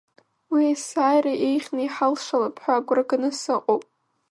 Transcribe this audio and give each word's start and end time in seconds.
Уи 0.51 0.63
ессаира 0.75 1.33
еиӷьны 1.47 1.81
иҳалшалап 1.83 2.55
ҳәа 2.63 2.73
агәра 2.77 3.03
ганы 3.09 3.29
сыҟоуп. 3.39 3.83